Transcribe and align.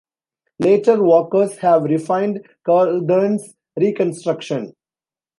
Later 0.57 1.03
workers 1.03 1.57
have 1.57 1.83
refined 1.83 2.47
Karlgren's 2.67 3.53
reconstruction. 3.79 4.73